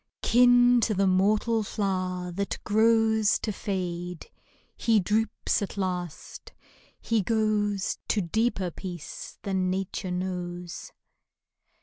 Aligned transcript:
39 0.23 0.23
THE 0.25 0.25
WILD 0.25 0.33
IRIS 0.33 0.33
Kin 0.77 0.81
to 0.81 0.93
the 0.95 1.07
mortal 1.07 1.63
flower 1.63 2.31
that 2.31 2.57
grows 2.63 3.37
To 3.37 3.51
fade, 3.51 4.31
he 4.75 4.99
droops 4.99 5.61
at 5.61 5.77
last; 5.77 6.53
he 6.99 7.21
goes 7.21 7.99
To 8.07 8.21
deeper 8.21 8.71
peace 8.71 9.37
than 9.43 9.69
Nature 9.69 10.09
knows. 10.09 10.91